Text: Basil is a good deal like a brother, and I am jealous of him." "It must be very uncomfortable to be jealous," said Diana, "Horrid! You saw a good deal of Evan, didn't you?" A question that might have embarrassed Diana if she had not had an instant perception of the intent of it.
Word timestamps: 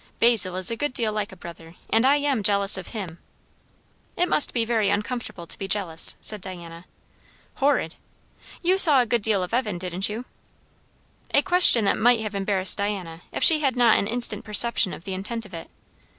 Basil 0.17 0.55
is 0.55 0.71
a 0.71 0.75
good 0.75 0.93
deal 0.93 1.13
like 1.13 1.31
a 1.31 1.35
brother, 1.35 1.75
and 1.91 2.07
I 2.07 2.15
am 2.15 2.41
jealous 2.41 2.75
of 2.75 2.87
him." 2.87 3.19
"It 4.17 4.27
must 4.27 4.51
be 4.51 4.65
very 4.65 4.89
uncomfortable 4.89 5.45
to 5.45 5.59
be 5.59 5.67
jealous," 5.67 6.15
said 6.21 6.41
Diana, 6.41 6.85
"Horrid! 7.57 7.97
You 8.63 8.79
saw 8.79 8.99
a 9.01 9.05
good 9.05 9.21
deal 9.21 9.43
of 9.43 9.53
Evan, 9.53 9.77
didn't 9.77 10.09
you?" 10.09 10.25
A 11.35 11.43
question 11.43 11.85
that 11.85 11.99
might 11.99 12.21
have 12.21 12.33
embarrassed 12.33 12.79
Diana 12.79 13.21
if 13.31 13.43
she 13.43 13.59
had 13.59 13.75
not 13.75 13.93
had 13.93 13.99
an 14.05 14.07
instant 14.07 14.43
perception 14.43 14.91
of 14.91 15.03
the 15.03 15.13
intent 15.13 15.45
of 15.45 15.53
it. 15.53 15.69